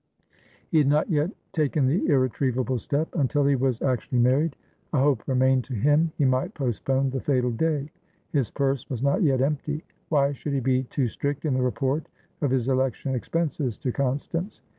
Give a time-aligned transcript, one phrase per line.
[0.71, 3.13] He had not yet taken the irretrievable step.
[3.13, 4.55] Until he was actually married,
[4.93, 6.11] a hope remained to him.
[6.17, 7.91] He might postpone the fatal day;
[8.31, 9.83] his purse was not yet empty.
[10.09, 12.07] Why should he be too strict in the report
[12.41, 14.63] of his election expenses to Constance?